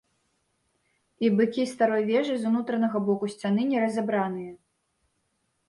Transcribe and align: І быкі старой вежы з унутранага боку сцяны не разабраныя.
І 1.27 1.31
быкі 1.39 1.65
старой 1.73 2.03
вежы 2.09 2.33
з 2.39 2.43
унутранага 2.53 2.97
боку 3.11 3.25
сцяны 3.37 3.61
не 3.75 3.79
разабраныя. 3.87 4.53